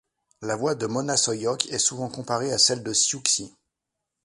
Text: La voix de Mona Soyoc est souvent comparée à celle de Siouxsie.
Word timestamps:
La 0.41 0.55
voix 0.55 0.73
de 0.73 0.87
Mona 0.87 1.15
Soyoc 1.15 1.67
est 1.67 1.77
souvent 1.77 2.09
comparée 2.09 2.51
à 2.51 2.57
celle 2.57 2.81
de 2.81 2.91
Siouxsie. 2.91 3.53